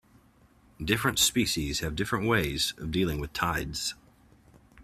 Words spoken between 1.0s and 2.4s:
species have different